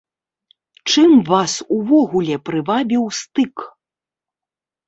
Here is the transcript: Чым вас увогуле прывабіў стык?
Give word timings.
Чым 0.93 1.11
вас 1.31 1.53
увогуле 1.77 2.35
прывабіў 2.49 3.03
стык? 3.19 3.55